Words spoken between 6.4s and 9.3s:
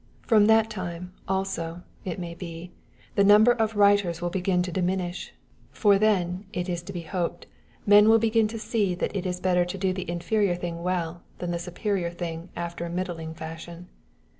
it is to be hoped, men will begin to see that it